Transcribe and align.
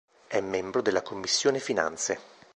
È 0.25 0.39
membro 0.41 0.81
della 0.81 1.03
Commissione 1.03 1.59
Finanze. 1.59 2.19